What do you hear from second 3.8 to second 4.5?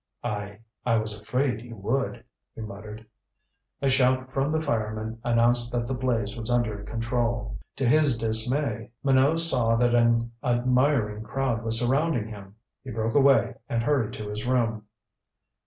A shout